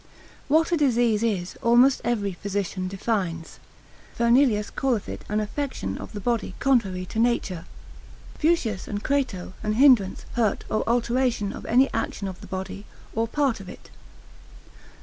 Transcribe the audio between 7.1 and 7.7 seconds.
nature.